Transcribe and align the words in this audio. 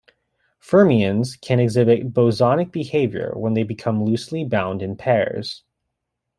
Fermions 0.59 1.39
can 1.39 1.59
exhibit 1.59 2.11
bosonic 2.11 2.71
behavior 2.71 3.33
when 3.35 3.53
they 3.53 3.61
become 3.61 4.03
loosely 4.03 4.43
bound 4.43 4.81
in 4.81 4.95
pairs. 4.95 5.63